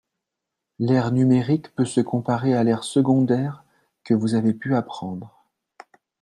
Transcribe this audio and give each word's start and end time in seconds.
L'aire 0.79 1.11
numérique 1.11 1.75
peut 1.75 1.85
se 1.85 2.01
comparer 2.01 2.55
à 2.55 2.63
l'aire 2.63 2.83
secondaire 2.83 3.63
que 4.03 4.15
vous 4.15 4.33
avez 4.33 4.55
pu 4.55 4.73
apprendre 4.73 5.45